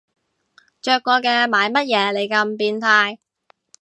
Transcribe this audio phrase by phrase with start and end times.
[0.81, 3.19] 着過嘅買乜嘢你咁變態